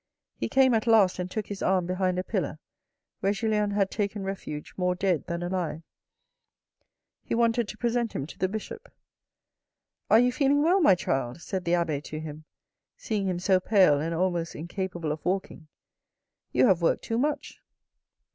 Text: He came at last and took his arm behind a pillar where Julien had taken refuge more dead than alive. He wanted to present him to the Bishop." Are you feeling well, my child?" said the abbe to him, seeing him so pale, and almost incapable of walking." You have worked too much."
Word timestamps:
He 0.35 0.49
came 0.49 0.73
at 0.73 0.87
last 0.87 1.19
and 1.19 1.29
took 1.29 1.45
his 1.45 1.61
arm 1.61 1.85
behind 1.85 2.17
a 2.17 2.23
pillar 2.23 2.57
where 3.19 3.33
Julien 3.33 3.69
had 3.69 3.91
taken 3.91 4.23
refuge 4.23 4.73
more 4.75 4.95
dead 4.95 5.27
than 5.27 5.43
alive. 5.43 5.83
He 7.23 7.35
wanted 7.35 7.67
to 7.67 7.77
present 7.77 8.13
him 8.13 8.25
to 8.25 8.39
the 8.39 8.47
Bishop." 8.49 8.89
Are 10.09 10.17
you 10.17 10.31
feeling 10.31 10.63
well, 10.63 10.81
my 10.81 10.95
child?" 10.95 11.39
said 11.43 11.65
the 11.65 11.75
abbe 11.75 12.01
to 12.01 12.19
him, 12.19 12.45
seeing 12.97 13.27
him 13.27 13.37
so 13.37 13.59
pale, 13.59 13.99
and 13.99 14.15
almost 14.15 14.55
incapable 14.55 15.11
of 15.11 15.23
walking." 15.23 15.67
You 16.51 16.65
have 16.65 16.81
worked 16.81 17.03
too 17.03 17.19
much." 17.19 17.61